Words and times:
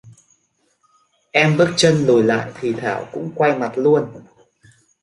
Em 1.31 1.57
bước 1.57 1.73
chân 1.77 2.05
lùi 2.07 2.23
lại 2.23 2.51
thì 2.59 2.73
thảo 2.73 3.09
cũng 3.11 3.31
quay 3.35 3.51
mặt 3.59 3.67
lại 3.75 3.83
luôn 3.83 4.11